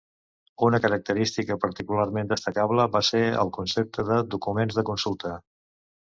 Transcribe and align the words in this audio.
Una 0.67 0.77
característica 0.83 1.57
particularment 1.65 2.31
destacable 2.33 2.87
va 2.95 3.01
ser 3.13 3.21
el 3.45 3.51
concepte 3.61 4.07
de 4.11 4.17
"documents 4.37 4.79
de 4.79 4.85
consulta". 4.93 5.35